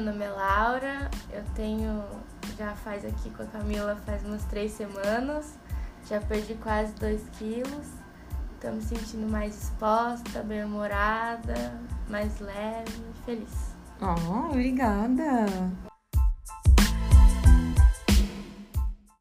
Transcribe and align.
meu 0.00 0.12
nome 0.12 0.24
é 0.24 0.30
Laura, 0.30 1.10
eu 1.30 1.44
tenho, 1.54 2.02
já 2.56 2.74
faz 2.74 3.04
aqui 3.04 3.28
com 3.30 3.42
a 3.42 3.46
Camila 3.46 3.94
faz 4.06 4.24
umas 4.24 4.42
três 4.46 4.72
semanas, 4.72 5.58
já 6.08 6.18
perdi 6.22 6.54
quase 6.54 6.94
dois 6.94 7.22
quilos, 7.38 7.86
estou 8.54 8.72
me 8.72 8.80
sentindo 8.80 9.30
mais 9.30 9.52
disposta, 9.52 10.42
bem-humorada, 10.42 11.78
mais 12.08 12.40
leve, 12.40 13.02
feliz. 13.26 13.74
Oh, 14.00 14.48
obrigada. 14.48 15.44